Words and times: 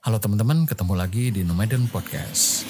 Halo 0.00 0.16
teman-teman, 0.16 0.64
ketemu 0.64 0.96
lagi 0.96 1.28
di 1.28 1.44
Nomaden 1.44 1.84
Podcast. 1.92 2.64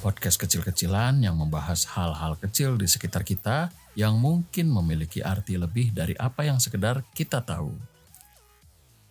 Podcast 0.00 0.40
kecil-kecilan 0.40 1.20
yang 1.20 1.36
membahas 1.36 1.84
hal-hal 1.92 2.40
kecil 2.40 2.80
di 2.80 2.88
sekitar 2.88 3.20
kita 3.20 3.68
yang 3.92 4.16
mungkin 4.16 4.72
memiliki 4.72 5.20
arti 5.20 5.60
lebih 5.60 5.92
dari 5.92 6.16
apa 6.16 6.48
yang 6.48 6.56
sekedar 6.56 7.04
kita 7.12 7.44
tahu. 7.44 7.76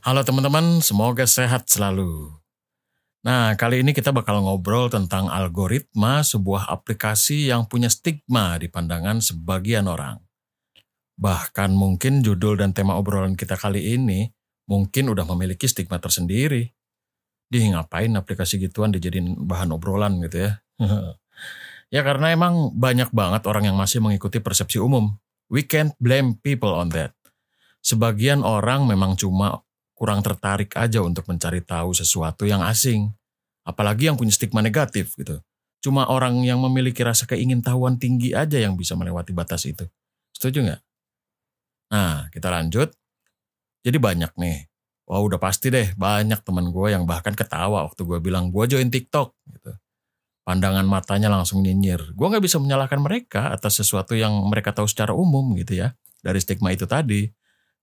Halo 0.02 0.26
teman-teman, 0.26 0.82
semoga 0.82 1.30
sehat 1.30 1.70
selalu. 1.70 2.34
Nah, 3.22 3.54
kali 3.54 3.86
ini 3.86 3.94
kita 3.94 4.10
bakal 4.10 4.42
ngobrol 4.42 4.90
tentang 4.90 5.30
algoritma 5.30 6.26
sebuah 6.26 6.74
aplikasi 6.74 7.54
yang 7.54 7.70
punya 7.70 7.94
stigma 7.94 8.58
di 8.58 8.66
pandangan 8.66 9.22
sebagian 9.22 9.86
orang. 9.86 10.27
Bahkan 11.18 11.74
mungkin 11.74 12.22
judul 12.22 12.62
dan 12.62 12.78
tema 12.78 12.94
obrolan 12.94 13.34
kita 13.34 13.58
kali 13.58 13.98
ini 13.98 14.30
mungkin 14.70 15.10
udah 15.10 15.26
memiliki 15.34 15.66
stigma 15.66 15.98
tersendiri. 15.98 16.70
Di 17.48 17.64
ngapain 17.74 18.12
aplikasi 18.14 18.62
gituan 18.62 18.94
dijadiin 18.94 19.48
bahan 19.48 19.74
obrolan 19.74 20.22
gitu 20.22 20.46
ya. 20.46 20.52
ya 21.96 22.02
karena 22.06 22.36
emang 22.38 22.76
banyak 22.76 23.10
banget 23.10 23.50
orang 23.50 23.74
yang 23.74 23.78
masih 23.80 23.98
mengikuti 24.04 24.38
persepsi 24.38 24.78
umum. 24.78 25.18
We 25.48 25.64
can't 25.64 25.96
blame 25.98 26.38
people 26.38 26.76
on 26.76 26.94
that. 26.94 27.16
Sebagian 27.82 28.44
orang 28.44 28.84
memang 28.84 29.16
cuma 29.16 29.64
kurang 29.96 30.22
tertarik 30.22 30.76
aja 30.78 31.02
untuk 31.02 31.26
mencari 31.26 31.64
tahu 31.64 31.96
sesuatu 31.96 32.44
yang 32.44 32.62
asing. 32.62 33.10
Apalagi 33.64 34.12
yang 34.12 34.20
punya 34.20 34.36
stigma 34.36 34.62
negatif 34.62 35.16
gitu. 35.18 35.40
Cuma 35.80 36.06
orang 36.12 36.44
yang 36.44 36.60
memiliki 36.60 37.00
rasa 37.02 37.24
keingintahuan 37.24 37.96
tinggi 37.96 38.36
aja 38.36 38.60
yang 38.60 38.76
bisa 38.76 38.94
melewati 39.00 39.32
batas 39.32 39.64
itu. 39.64 39.88
Setuju 40.36 40.68
nggak? 40.68 40.82
Nah, 41.92 42.28
kita 42.34 42.52
lanjut. 42.52 42.92
Jadi 43.84 43.98
banyak 44.00 44.36
nih. 44.36 44.68
Wah 45.08 45.24
udah 45.24 45.40
pasti 45.40 45.72
deh 45.72 45.96
banyak 45.96 46.44
teman 46.44 46.68
gue 46.76 46.92
yang 46.92 47.08
bahkan 47.08 47.32
ketawa 47.32 47.88
waktu 47.88 48.04
gue 48.04 48.20
bilang 48.20 48.52
gue 48.52 48.64
join 48.68 48.92
TikTok 48.92 49.32
gitu. 49.56 49.72
Pandangan 50.44 50.84
matanya 50.84 51.32
langsung 51.32 51.64
nyinyir. 51.64 52.12
Gue 52.12 52.28
gak 52.28 52.44
bisa 52.44 52.60
menyalahkan 52.60 53.00
mereka 53.00 53.52
atas 53.52 53.80
sesuatu 53.80 54.16
yang 54.16 54.36
mereka 54.52 54.76
tahu 54.76 54.88
secara 54.88 55.16
umum 55.16 55.56
gitu 55.56 55.80
ya. 55.80 55.96
Dari 56.20 56.40
stigma 56.44 56.76
itu 56.76 56.84
tadi. 56.84 57.28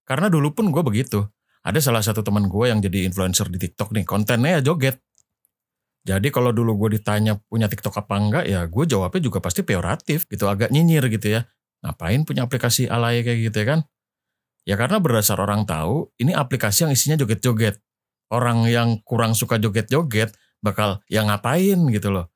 Karena 0.04 0.28
dulu 0.28 0.52
pun 0.52 0.68
gue 0.68 0.84
begitu. 0.84 1.24
Ada 1.64 1.80
salah 1.80 2.04
satu 2.04 2.20
teman 2.20 2.44
gue 2.44 2.64
yang 2.68 2.84
jadi 2.84 3.08
influencer 3.08 3.48
di 3.48 3.56
TikTok 3.56 3.96
nih. 3.96 4.04
Kontennya 4.04 4.60
ya 4.60 4.72
joget. 4.72 5.00
Jadi 6.04 6.28
kalau 6.28 6.52
dulu 6.52 6.76
gue 6.84 7.00
ditanya 7.00 7.40
punya 7.48 7.64
TikTok 7.64 8.04
apa 8.04 8.20
enggak 8.20 8.44
ya 8.44 8.68
gue 8.68 8.84
jawabnya 8.84 9.20
juga 9.24 9.40
pasti 9.40 9.64
peoratif 9.64 10.28
gitu. 10.28 10.44
Agak 10.44 10.68
nyinyir 10.68 11.08
gitu 11.08 11.40
ya. 11.40 11.48
Ngapain 11.80 12.28
punya 12.28 12.44
aplikasi 12.44 12.84
alay 12.88 13.24
kayak 13.24 13.48
gitu 13.48 13.56
ya 13.64 13.66
kan. 13.76 13.80
Ya 14.64 14.80
karena 14.80 14.96
berdasar 14.96 15.36
orang 15.40 15.68
tahu, 15.68 16.08
ini 16.16 16.32
aplikasi 16.32 16.88
yang 16.88 16.92
isinya 16.92 17.20
joget-joget. 17.20 17.80
Orang 18.32 18.64
yang 18.64 19.04
kurang 19.04 19.36
suka 19.36 19.60
joget-joget 19.60 20.32
bakal 20.64 21.04
ya 21.12 21.20
ngapain 21.28 21.76
gitu 21.92 22.08
loh. 22.08 22.32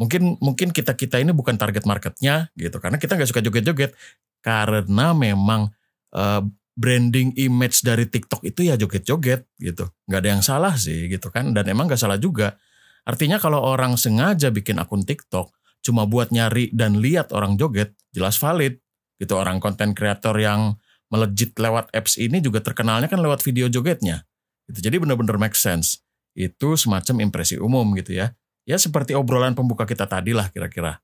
Mungkin 0.00 0.40
mungkin 0.40 0.72
kita 0.72 0.96
kita 0.96 1.20
ini 1.20 1.36
bukan 1.36 1.60
target 1.60 1.84
marketnya 1.84 2.52
gitu 2.56 2.80
karena 2.80 2.96
kita 2.96 3.16
nggak 3.16 3.28
suka 3.28 3.44
joget-joget 3.44 3.92
karena 4.40 5.12
memang 5.12 5.72
uh, 6.16 6.40
branding 6.76 7.32
image 7.40 7.80
dari 7.80 8.04
TikTok 8.08 8.44
itu 8.44 8.68
ya 8.68 8.80
joget-joget 8.80 9.44
gitu. 9.60 9.88
Nggak 10.08 10.20
ada 10.20 10.30
yang 10.32 10.42
salah 10.44 10.74
sih 10.76 11.08
gitu 11.12 11.28
kan 11.28 11.52
dan 11.52 11.68
emang 11.68 11.88
nggak 11.88 12.00
salah 12.00 12.16
juga. 12.16 12.56
Artinya 13.04 13.36
kalau 13.36 13.60
orang 13.60 14.00
sengaja 14.00 14.48
bikin 14.48 14.80
akun 14.80 15.04
TikTok 15.04 15.52
cuma 15.84 16.08
buat 16.08 16.32
nyari 16.32 16.72
dan 16.74 16.98
lihat 16.98 17.30
orang 17.30 17.54
joget 17.54 17.94
jelas 18.10 18.40
valid 18.40 18.80
gitu 19.16 19.38
orang 19.38 19.62
konten 19.62 19.94
kreator 19.94 20.34
yang 20.36 20.76
melejit 21.12 21.54
lewat 21.56 21.90
apps 21.94 22.18
ini 22.18 22.42
juga 22.42 22.58
terkenalnya 22.62 23.06
kan 23.06 23.22
lewat 23.22 23.42
video 23.42 23.70
jogetnya. 23.70 24.26
Gitu. 24.66 24.90
Jadi 24.90 24.96
benar-benar 24.98 25.38
make 25.38 25.54
sense. 25.54 26.02
Itu 26.36 26.74
semacam 26.74 27.30
impresi 27.30 27.56
umum 27.56 27.94
gitu 27.96 28.18
ya. 28.18 28.34
Ya 28.66 28.76
seperti 28.76 29.14
obrolan 29.14 29.54
pembuka 29.54 29.86
kita 29.86 30.10
tadi 30.10 30.34
lah 30.34 30.50
kira-kira. 30.50 30.98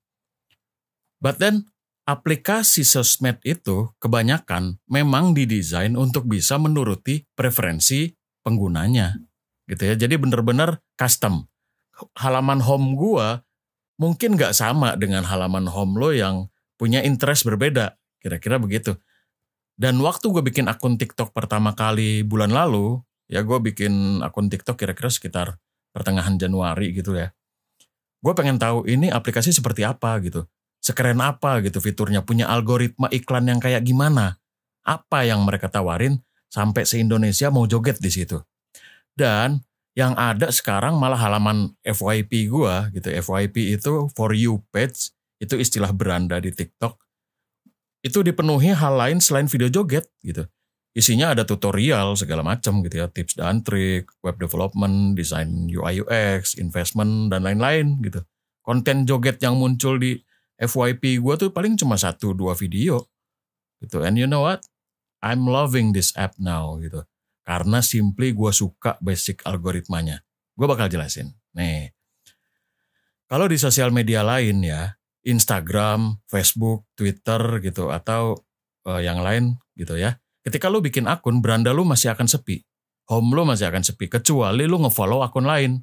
But 1.22 1.38
then 1.38 1.70
aplikasi 2.02 2.82
sosmed 2.82 3.38
itu 3.46 3.94
kebanyakan 4.02 4.82
memang 4.90 5.38
didesain 5.38 5.94
untuk 5.94 6.26
bisa 6.26 6.58
menuruti 6.58 7.22
preferensi 7.38 8.10
penggunanya. 8.42 9.14
Gitu 9.70 9.82
ya. 9.86 9.94
Jadi 9.94 10.18
benar-benar 10.18 10.82
custom. 10.98 11.46
Halaman 12.18 12.58
home 12.58 12.98
gua 12.98 13.46
mungkin 13.94 14.34
nggak 14.34 14.58
sama 14.58 14.98
dengan 14.98 15.22
halaman 15.22 15.70
home 15.70 15.94
lo 15.94 16.10
yang 16.10 16.50
punya 16.74 16.98
interest 17.06 17.46
berbeda. 17.46 17.94
Kira-kira 18.18 18.58
begitu. 18.58 18.98
Dan 19.76 19.98
waktu 20.04 20.28
gue 20.28 20.42
bikin 20.44 20.68
akun 20.68 21.00
TikTok 21.00 21.32
pertama 21.32 21.72
kali 21.72 22.22
bulan 22.22 22.52
lalu, 22.52 23.00
ya 23.26 23.40
gue 23.40 23.58
bikin 23.58 24.20
akun 24.20 24.52
TikTok 24.52 24.76
kira-kira 24.76 25.08
sekitar 25.08 25.56
pertengahan 25.92 26.36
Januari 26.36 26.92
gitu 26.92 27.16
ya. 27.16 27.32
Gue 28.22 28.32
pengen 28.38 28.60
tahu 28.60 28.86
ini 28.86 29.10
aplikasi 29.10 29.50
seperti 29.50 29.82
apa 29.82 30.20
gitu. 30.22 30.46
Sekeren 30.82 31.18
apa 31.22 31.62
gitu 31.62 31.78
fiturnya, 31.78 32.22
punya 32.22 32.50
algoritma 32.50 33.10
iklan 33.10 33.48
yang 33.48 33.58
kayak 33.58 33.82
gimana. 33.82 34.38
Apa 34.82 35.26
yang 35.26 35.42
mereka 35.46 35.70
tawarin 35.70 36.18
sampai 36.50 36.86
se-Indonesia 36.86 37.50
mau 37.50 37.66
joget 37.66 37.98
di 37.98 38.10
situ. 38.10 38.38
Dan 39.14 39.62
yang 39.92 40.16
ada 40.16 40.48
sekarang 40.48 40.96
malah 40.96 41.20
halaman 41.20 41.76
FYP 41.84 42.48
gue 42.50 42.74
gitu. 42.98 43.08
FYP 43.08 43.76
itu 43.78 44.08
for 44.16 44.32
you 44.32 44.64
page, 44.72 45.12
itu 45.42 45.58
istilah 45.58 45.90
beranda 45.90 46.38
di 46.38 46.54
TikTok 46.54 46.96
itu 48.02 48.18
dipenuhi 48.20 48.74
hal 48.74 48.98
lain 48.98 49.22
selain 49.22 49.46
video 49.46 49.70
joget 49.70 50.10
gitu. 50.26 50.46
Isinya 50.92 51.32
ada 51.32 51.48
tutorial 51.48 52.12
segala 52.20 52.44
macam 52.44 52.84
gitu 52.84 53.00
ya, 53.00 53.08
tips 53.08 53.40
dan 53.40 53.64
trik, 53.64 54.12
web 54.20 54.36
development, 54.36 55.16
desain 55.16 55.70
UI 55.70 56.04
UX, 56.04 56.60
investment 56.60 57.32
dan 57.32 57.48
lain-lain 57.48 57.96
gitu. 58.04 58.20
Konten 58.60 59.08
joget 59.08 59.40
yang 59.40 59.56
muncul 59.56 59.96
di 59.96 60.20
FYP 60.60 61.22
gue 61.24 61.34
tuh 61.40 61.48
paling 61.48 61.80
cuma 61.80 61.96
satu 61.96 62.36
dua 62.36 62.52
video 62.52 63.08
gitu. 63.80 64.04
And 64.04 64.20
you 64.20 64.28
know 64.28 64.44
what? 64.44 64.62
I'm 65.24 65.48
loving 65.48 65.96
this 65.96 66.12
app 66.12 66.36
now 66.36 66.76
gitu. 66.76 67.08
Karena 67.42 67.80
simply 67.80 68.36
gue 68.36 68.52
suka 68.52 69.00
basic 69.00 69.42
algoritmanya. 69.48 70.20
Gue 70.52 70.68
bakal 70.68 70.92
jelasin. 70.92 71.32
Nih, 71.56 71.96
kalau 73.32 73.48
di 73.48 73.56
sosial 73.56 73.88
media 73.88 74.20
lain 74.20 74.60
ya, 74.60 74.92
Instagram, 75.22 76.18
Facebook, 76.26 76.86
Twitter 76.98 77.62
gitu 77.62 77.90
atau 77.94 78.38
uh, 78.86 79.00
yang 79.00 79.22
lain 79.22 79.58
gitu 79.78 79.94
ya. 79.98 80.18
Ketika 80.42 80.66
lu 80.66 80.82
bikin 80.82 81.06
akun, 81.06 81.38
beranda 81.38 81.70
lu 81.70 81.86
masih 81.86 82.10
akan 82.10 82.26
sepi. 82.26 82.66
Home 83.10 83.34
lu 83.34 83.46
masih 83.46 83.70
akan 83.70 83.82
sepi 83.86 84.10
kecuali 84.10 84.66
lu 84.66 84.82
ngefollow 84.82 85.22
akun 85.22 85.46
lain. 85.46 85.82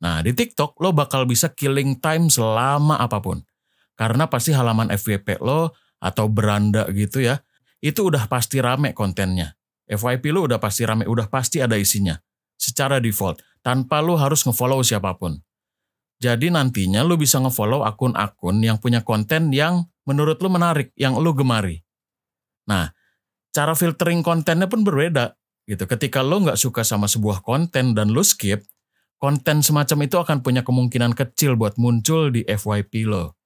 Nah, 0.00 0.24
di 0.24 0.32
TikTok 0.34 0.80
lo 0.80 0.90
bakal 0.90 1.28
bisa 1.28 1.52
killing 1.52 2.00
time 2.02 2.26
selama 2.32 2.98
apa 2.98 3.20
pun. 3.22 3.44
Karena 3.94 4.26
pasti 4.26 4.50
halaman 4.56 4.88
FYP 4.90 5.44
lo 5.44 5.76
atau 6.00 6.26
beranda 6.32 6.88
gitu 6.88 7.20
ya, 7.20 7.36
itu 7.84 8.08
udah 8.08 8.24
pasti 8.26 8.58
rame 8.58 8.96
kontennya. 8.96 9.52
FYP 9.84 10.32
lo 10.32 10.48
udah 10.48 10.56
pasti 10.56 10.88
rame, 10.88 11.04
udah 11.04 11.28
pasti 11.28 11.60
ada 11.60 11.76
isinya. 11.76 12.16
Secara 12.56 12.96
default, 12.96 13.44
tanpa 13.60 14.00
lo 14.00 14.16
harus 14.16 14.40
ngefollow 14.48 14.80
siapa 14.80 15.12
pun. 15.20 15.36
Jadi 16.20 16.52
nantinya 16.52 17.00
lu 17.00 17.16
bisa 17.16 17.40
ngefollow 17.40 17.80
akun-akun 17.80 18.60
yang 18.60 18.76
punya 18.76 19.00
konten 19.00 19.48
yang 19.56 19.88
menurut 20.04 20.36
lu 20.44 20.52
menarik, 20.52 20.92
yang 20.92 21.16
lu 21.16 21.32
gemari. 21.32 21.80
Nah, 22.68 22.92
cara 23.56 23.72
filtering 23.72 24.20
kontennya 24.20 24.68
pun 24.68 24.84
berbeda 24.84 25.32
gitu. 25.64 25.88
Ketika 25.88 26.20
lu 26.20 26.44
nggak 26.44 26.60
suka 26.60 26.84
sama 26.84 27.08
sebuah 27.08 27.40
konten 27.40 27.96
dan 27.96 28.12
lu 28.12 28.20
skip, 28.20 28.60
konten 29.16 29.64
semacam 29.64 29.98
itu 30.04 30.16
akan 30.20 30.44
punya 30.44 30.60
kemungkinan 30.60 31.16
kecil 31.16 31.56
buat 31.56 31.80
muncul 31.80 32.28
di 32.28 32.44
FYP 32.44 33.08
lo. 33.08 33.40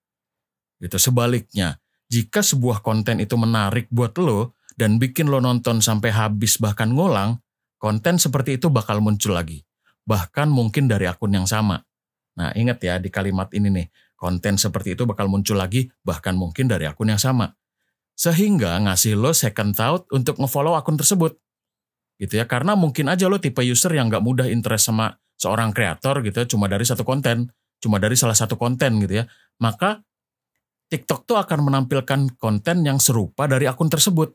Gitu. 0.82 0.98
Sebaliknya, 0.98 1.78
jika 2.10 2.42
sebuah 2.42 2.82
konten 2.82 3.22
itu 3.22 3.38
menarik 3.38 3.86
buat 3.94 4.18
lo 4.18 4.58
dan 4.74 4.98
bikin 4.98 5.30
lo 5.30 5.38
nonton 5.38 5.78
sampai 5.78 6.10
habis 6.10 6.58
bahkan 6.58 6.90
ngulang, 6.90 7.38
konten 7.78 8.18
seperti 8.18 8.58
itu 8.58 8.66
bakal 8.66 8.98
muncul 8.98 9.38
lagi. 9.38 9.62
Bahkan 10.04 10.50
mungkin 10.50 10.90
dari 10.90 11.06
akun 11.06 11.32
yang 11.32 11.46
sama. 11.48 11.80
Nah 12.34 12.50
ingat 12.54 12.82
ya 12.82 12.98
di 12.98 13.10
kalimat 13.10 13.50
ini 13.54 13.70
nih, 13.70 13.86
konten 14.18 14.58
seperti 14.58 14.98
itu 14.98 15.06
bakal 15.06 15.30
muncul 15.30 15.54
lagi 15.58 15.90
bahkan 16.02 16.34
mungkin 16.34 16.66
dari 16.66 16.86
akun 16.86 17.10
yang 17.10 17.20
sama. 17.20 17.54
Sehingga 18.14 18.78
ngasih 18.82 19.18
lo 19.18 19.34
second 19.34 19.74
thought 19.74 20.06
untuk 20.14 20.38
ngefollow 20.38 20.74
akun 20.78 20.98
tersebut. 20.98 21.34
Gitu 22.14 22.38
ya, 22.38 22.46
karena 22.46 22.78
mungkin 22.78 23.10
aja 23.10 23.26
lo 23.26 23.42
tipe 23.42 23.58
user 23.62 23.90
yang 23.90 24.06
gak 24.06 24.22
mudah 24.22 24.46
interest 24.46 24.86
sama 24.86 25.18
seorang 25.34 25.74
kreator 25.74 26.22
gitu 26.22 26.46
ya, 26.46 26.46
cuma 26.46 26.70
dari 26.70 26.86
satu 26.86 27.02
konten, 27.02 27.50
cuma 27.82 27.98
dari 27.98 28.14
salah 28.14 28.38
satu 28.38 28.54
konten 28.54 29.02
gitu 29.02 29.22
ya. 29.22 29.24
Maka 29.58 29.98
TikTok 30.94 31.26
tuh 31.26 31.42
akan 31.42 31.66
menampilkan 31.66 32.38
konten 32.38 32.86
yang 32.86 33.02
serupa 33.02 33.50
dari 33.50 33.66
akun 33.66 33.90
tersebut. 33.90 34.30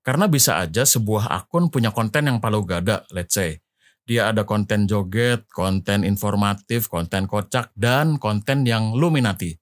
Karena 0.00 0.24
bisa 0.30 0.56
aja 0.62 0.88
sebuah 0.88 1.28
akun 1.28 1.68
punya 1.68 1.92
konten 1.92 2.32
yang 2.32 2.38
palu 2.40 2.64
gada, 2.64 3.04
let's 3.12 3.36
say 3.36 3.60
dia 4.06 4.30
ada 4.30 4.46
konten 4.46 4.86
joget, 4.86 5.50
konten 5.50 6.06
informatif, 6.06 6.86
konten 6.86 7.26
kocak, 7.26 7.74
dan 7.74 8.22
konten 8.22 8.62
yang 8.62 8.94
lu 8.94 9.10
minati. 9.10 9.58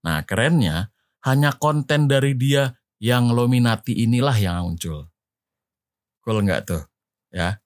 Nah 0.00 0.24
kerennya, 0.24 0.88
hanya 1.28 1.52
konten 1.60 2.08
dari 2.08 2.32
dia 2.32 2.72
yang 2.96 3.36
lo 3.36 3.44
minati 3.44 3.92
inilah 4.00 4.36
yang 4.40 4.72
muncul. 4.72 5.12
Cool 6.24 6.40
nggak 6.42 6.62
tuh? 6.64 6.82
Ya. 7.28 7.60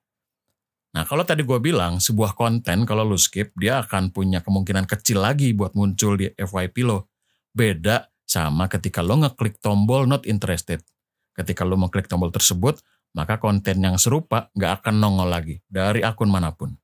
Nah 0.91 1.07
kalau 1.07 1.23
tadi 1.23 1.47
gue 1.47 1.63
bilang 1.63 2.03
sebuah 2.03 2.35
konten 2.35 2.83
kalau 2.83 3.07
lo 3.07 3.15
skip 3.15 3.55
dia 3.55 3.79
akan 3.79 4.11
punya 4.11 4.43
kemungkinan 4.43 4.91
kecil 4.91 5.23
lagi 5.23 5.55
buat 5.55 5.79
muncul 5.79 6.19
di 6.19 6.27
FYP 6.35 6.83
lo. 6.83 7.07
Beda 7.55 8.11
sama 8.27 8.67
ketika 8.67 8.99
lo 8.99 9.23
ngeklik 9.23 9.63
tombol 9.63 10.11
not 10.11 10.27
interested. 10.27 10.83
Ketika 11.31 11.63
lo 11.63 11.79
mengklik 11.79 12.11
tombol 12.11 12.35
tersebut, 12.35 12.83
maka 13.17 13.43
konten 13.43 13.83
yang 13.83 13.99
serupa 13.99 14.51
nggak 14.55 14.83
akan 14.83 14.95
nongol 15.03 15.29
lagi 15.31 15.63
dari 15.67 16.03
akun 16.05 16.31
mana 16.31 16.55
pun. 16.55 16.79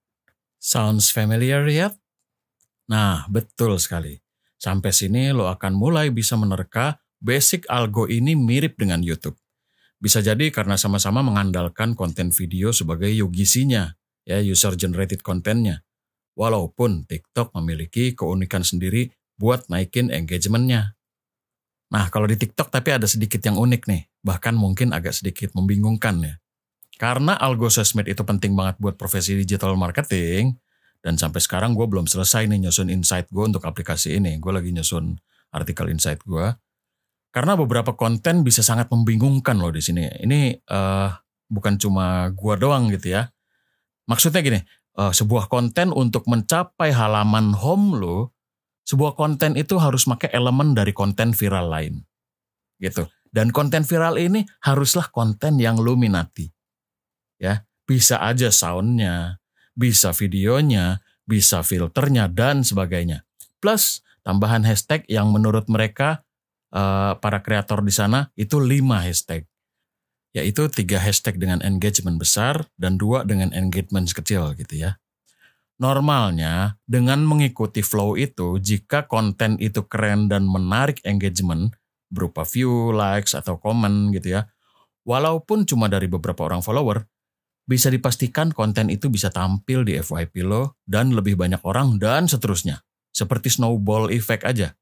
Sounds 0.59 1.15
familiar 1.15 1.63
yet? 1.71 1.95
Nah, 2.91 3.27
betul 3.31 3.79
sekali. 3.79 4.19
Sampai 4.57 4.91
sini 4.91 5.31
lo 5.31 5.53
akan 5.53 5.77
mulai 5.77 6.09
bisa 6.11 6.35
menerka 6.35 6.99
basic 7.21 7.69
algo 7.69 8.09
ini 8.09 8.35
mirip 8.35 8.79
dengan 8.81 9.05
YouTube. 9.05 9.37
Bisa 9.97 10.21
jadi 10.21 10.53
karena 10.53 10.77
sama-sama 10.77 11.25
mengandalkan 11.25 11.97
konten 11.97 12.29
video 12.31 12.71
sebagai 12.71 13.09
UGC-nya, 13.09 13.97
ya 14.29 14.39
user 14.45 14.77
generated 14.77 15.25
contentnya. 15.25 15.83
Walaupun 16.37 17.09
TikTok 17.09 17.57
memiliki 17.57 18.13
keunikan 18.13 18.61
sendiri 18.61 19.09
buat 19.41 19.69
naikin 19.73 20.13
engagement-nya. 20.13 20.97
Nah, 21.87 22.11
kalau 22.13 22.29
di 22.29 22.37
TikTok 22.37 22.69
tapi 22.69 22.93
ada 22.93 23.09
sedikit 23.09 23.41
yang 23.41 23.57
unik 23.57 23.83
nih, 23.89 24.03
bahkan 24.27 24.59
mungkin 24.59 24.91
agak 24.91 25.15
sedikit 25.15 25.55
membingungkan 25.55 26.19
ya. 26.19 26.35
Karena 26.99 27.39
algo 27.39 27.71
sosmed 27.71 28.11
itu 28.11 28.27
penting 28.27 28.59
banget 28.59 28.83
buat 28.83 28.99
profesi 28.99 29.39
digital 29.39 29.79
marketing, 29.79 30.59
dan 31.07 31.15
sampai 31.15 31.39
sekarang 31.39 31.79
gue 31.79 31.87
belum 31.87 32.11
selesai 32.11 32.51
nih 32.51 32.67
nyusun 32.67 32.91
insight 32.91 33.31
gue 33.31 33.47
untuk 33.47 33.63
aplikasi 33.63 34.19
ini. 34.19 34.43
Gue 34.43 34.51
lagi 34.51 34.75
nyusun 34.75 35.15
artikel 35.55 35.87
insight 35.95 36.19
gue. 36.27 36.51
Karena 37.31 37.53
beberapa 37.53 37.93
konten 37.93 38.43
bisa 38.43 38.65
sangat 38.65 38.89
membingungkan 38.89 39.61
loh 39.61 39.69
di 39.69 39.85
sini. 39.85 40.09
Ini 40.09 40.57
uh, 40.73 41.13
bukan 41.53 41.77
cuma 41.77 42.33
gua 42.33 42.57
doang 42.57 42.89
gitu 42.89 43.13
ya. 43.13 43.29
Maksudnya 44.09 44.41
gini, 44.41 44.61
uh, 44.97 45.13
sebuah 45.13 45.53
konten 45.53 45.93
untuk 45.93 46.25
mencapai 46.33 46.97
halaman 46.97 47.53
home 47.53 48.01
lo, 48.01 48.33
sebuah 48.89 49.19
konten 49.19 49.53
itu 49.61 49.77
harus 49.77 50.09
pakai 50.09 50.33
elemen 50.33 50.73
dari 50.73 50.97
konten 50.97 51.37
viral 51.37 51.69
lain. 51.69 51.95
Gitu. 52.81 53.05
Dan 53.37 53.53
konten 53.53 53.85
viral 53.85 54.17
ini 54.17 54.49
haruslah 54.65 55.13
konten 55.13 55.61
yang 55.61 55.77
lo 55.77 55.93
minati. 55.93 56.49
Ya, 57.37 57.69
bisa 57.85 58.17
aja 58.25 58.49
soundnya, 58.49 59.45
bisa 59.77 60.17
videonya, 60.17 61.05
bisa 61.29 61.61
filternya 61.61 62.33
dan 62.33 62.65
sebagainya. 62.65 63.29
Plus 63.61 64.01
tambahan 64.25 64.65
hashtag 64.65 65.05
yang 65.13 65.29
menurut 65.29 65.69
mereka 65.69 66.25
uh, 66.73 67.21
para 67.21 67.45
kreator 67.45 67.85
di 67.85 67.93
sana 67.93 68.33
itu 68.41 68.57
lima 68.57 69.05
hashtag. 69.05 69.45
Yaitu 70.33 70.73
tiga 70.73 70.97
hashtag 70.97 71.37
dengan 71.37 71.61
engagement 71.61 72.17
besar 72.17 72.65
dan 72.81 72.97
dua 72.97 73.29
dengan 73.29 73.53
engagement 73.53 74.09
kecil 74.17 74.57
gitu 74.57 74.81
ya. 74.81 74.97
Normalnya 75.77 76.81
dengan 76.89 77.21
mengikuti 77.29 77.85
flow 77.85 78.17
itu 78.17 78.57
jika 78.65 79.05
konten 79.05 79.61
itu 79.61 79.85
keren 79.85 80.33
dan 80.33 80.49
menarik 80.49 81.05
engagement 81.05 81.77
berupa 82.17 82.49
view, 82.49 82.97
likes 82.97 83.37
atau 83.37 83.61
komen 83.61 84.17
gitu 84.17 84.41
ya. 84.41 84.49
Walaupun 85.05 85.69
cuma 85.69 85.93
dari 85.93 86.09
beberapa 86.09 86.49
orang 86.49 86.65
follower, 86.65 87.05
bisa 87.69 87.93
dipastikan 87.93 88.55
konten 88.55 88.89
itu 88.89 89.13
bisa 89.13 89.29
tampil 89.29 89.85
di 89.85 89.99
FYP 90.01 90.47
lo 90.47 90.81
dan 90.89 91.13
lebih 91.13 91.37
banyak 91.37 91.61
orang 91.67 92.01
dan 92.01 92.25
seterusnya. 92.25 92.81
Seperti 93.13 93.53
snowball 93.53 94.09
effect 94.09 94.49
aja. 94.49 94.73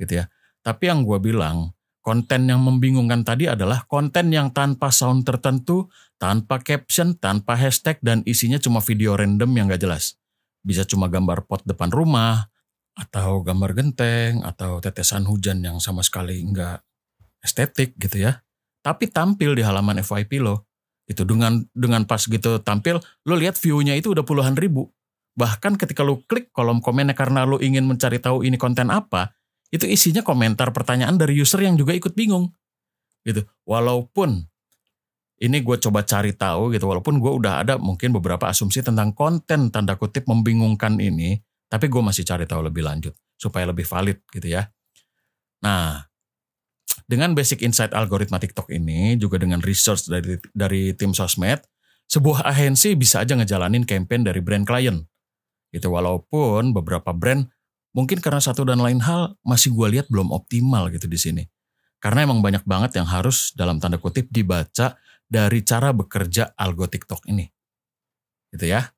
Gitu 0.00 0.22
ya. 0.22 0.30
Tapi 0.64 0.88
yang 0.88 1.04
gue 1.04 1.20
bilang, 1.20 1.76
konten 2.00 2.46
yang 2.46 2.62
membingungkan 2.62 3.26
tadi 3.26 3.50
adalah 3.50 3.84
konten 3.90 4.30
yang 4.30 4.54
tanpa 4.54 4.94
sound 4.94 5.26
tertentu, 5.26 5.90
tanpa 6.16 6.62
caption, 6.62 7.18
tanpa 7.18 7.58
hashtag, 7.58 7.98
dan 8.00 8.22
isinya 8.24 8.56
cuma 8.62 8.78
video 8.78 9.18
random 9.18 9.50
yang 9.56 9.66
gak 9.68 9.82
jelas. 9.82 10.16
Bisa 10.64 10.86
cuma 10.88 11.10
gambar 11.10 11.44
pot 11.44 11.60
depan 11.66 11.92
rumah, 11.92 12.48
atau 12.94 13.42
gambar 13.42 13.74
genteng, 13.74 14.42
atau 14.46 14.78
tetesan 14.78 15.26
hujan 15.26 15.62
yang 15.62 15.82
sama 15.82 16.02
sekali 16.06 16.42
nggak 16.46 16.82
estetik 17.42 17.98
gitu 17.98 18.30
ya. 18.30 18.42
Tapi 18.82 19.10
tampil 19.10 19.58
di 19.58 19.62
halaman 19.66 20.00
FYP 20.00 20.42
lo. 20.42 20.66
Itu 21.04 21.28
dengan 21.28 21.60
dengan 21.76 22.08
pas 22.08 22.24
gitu 22.24 22.62
tampil, 22.64 23.02
lo 23.28 23.34
lihat 23.36 23.60
view-nya 23.60 23.98
itu 23.98 24.14
udah 24.14 24.24
puluhan 24.24 24.56
ribu. 24.56 24.88
Bahkan 25.34 25.76
ketika 25.76 26.06
lo 26.06 26.22
klik 26.24 26.54
kolom 26.54 26.80
komennya 26.80 27.12
karena 27.12 27.44
lo 27.44 27.60
ingin 27.60 27.84
mencari 27.84 28.22
tahu 28.22 28.46
ini 28.46 28.56
konten 28.56 28.88
apa, 28.88 29.34
itu 29.74 29.90
isinya 29.90 30.22
komentar 30.22 30.70
pertanyaan 30.70 31.18
dari 31.18 31.34
user 31.34 31.58
yang 31.58 31.74
juga 31.74 31.90
ikut 31.98 32.14
bingung 32.14 32.54
gitu 33.24 33.42
walaupun 33.64 34.46
ini 35.42 35.58
gue 35.64 35.76
coba 35.82 36.06
cari 36.06 36.30
tahu 36.36 36.70
gitu 36.70 36.86
walaupun 36.86 37.18
gue 37.18 37.32
udah 37.32 37.66
ada 37.66 37.74
mungkin 37.80 38.14
beberapa 38.14 38.46
asumsi 38.46 38.84
tentang 38.86 39.16
konten 39.16 39.74
tanda 39.74 39.98
kutip 39.98 40.28
membingungkan 40.30 41.02
ini 41.02 41.42
tapi 41.74 41.90
gue 41.90 41.98
masih 41.98 42.22
cari 42.22 42.46
tahu 42.46 42.62
lebih 42.70 42.86
lanjut 42.86 43.10
supaya 43.34 43.66
lebih 43.66 43.82
valid 43.82 44.22
gitu 44.30 44.54
ya 44.54 44.70
nah 45.58 46.06
dengan 47.10 47.34
basic 47.34 47.66
insight 47.66 47.90
algoritma 47.90 48.38
TikTok 48.38 48.70
ini 48.70 49.18
juga 49.18 49.42
dengan 49.42 49.58
research 49.58 50.06
dari 50.06 50.38
dari 50.54 50.94
tim 50.94 51.10
sosmed 51.10 51.58
sebuah 52.06 52.46
agensi 52.46 52.94
bisa 52.94 53.26
aja 53.26 53.34
ngejalanin 53.34 53.82
campaign 53.82 54.22
dari 54.22 54.38
brand 54.38 54.62
klien 54.62 55.02
gitu 55.74 55.90
walaupun 55.90 56.70
beberapa 56.70 57.10
brand 57.10 57.50
mungkin 57.94 58.18
karena 58.18 58.42
satu 58.42 58.66
dan 58.66 58.82
lain 58.82 59.00
hal 59.00 59.38
masih 59.46 59.70
gue 59.70 59.96
lihat 59.96 60.10
belum 60.10 60.34
optimal 60.34 60.90
gitu 60.90 61.06
di 61.06 61.16
sini. 61.16 61.42
Karena 62.02 62.28
emang 62.28 62.44
banyak 62.44 62.66
banget 62.68 63.00
yang 63.00 63.08
harus 63.08 63.54
dalam 63.56 63.80
tanda 63.80 63.96
kutip 63.96 64.28
dibaca 64.28 64.98
dari 65.24 65.64
cara 65.64 65.94
bekerja 65.94 66.52
algo 66.58 66.84
TikTok 66.84 67.24
ini. 67.32 67.48
Gitu 68.52 68.68
ya. 68.68 68.92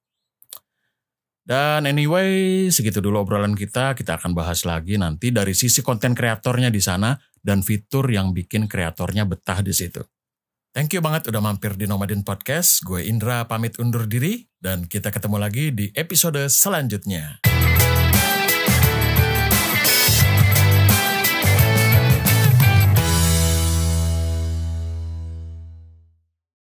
Dan 1.47 1.87
anyway, 1.87 2.67
segitu 2.75 2.99
dulu 2.99 3.23
obrolan 3.23 3.55
kita. 3.55 3.95
Kita 3.95 4.19
akan 4.19 4.35
bahas 4.35 4.67
lagi 4.67 4.99
nanti 4.99 5.31
dari 5.31 5.55
sisi 5.55 5.79
konten 5.79 6.11
kreatornya 6.11 6.75
di 6.75 6.83
sana 6.83 7.15
dan 7.39 7.63
fitur 7.63 8.11
yang 8.11 8.35
bikin 8.35 8.67
kreatornya 8.67 9.23
betah 9.23 9.63
di 9.63 9.71
situ. 9.71 10.03
Thank 10.75 10.93
you 10.93 11.01
banget 11.01 11.31
udah 11.31 11.41
mampir 11.41 11.79
di 11.79 11.87
Nomadin 11.87 12.27
Podcast. 12.27 12.83
Gue 12.83 13.07
Indra 13.07 13.47
pamit 13.47 13.79
undur 13.79 14.11
diri 14.11 14.45
dan 14.59 14.91
kita 14.91 15.15
ketemu 15.15 15.39
lagi 15.39 15.71
di 15.71 15.89
episode 15.95 16.51
selanjutnya. 16.51 17.41